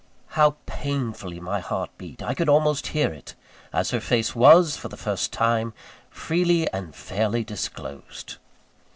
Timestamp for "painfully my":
0.65-1.59